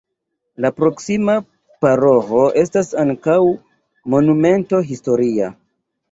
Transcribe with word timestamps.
La 0.63 0.69
proksima 0.75 1.33
paroĥo 1.85 2.41
estas 2.61 2.89
ankaŭ 3.03 3.35
monumento 4.15 4.81
historia. 4.89 5.51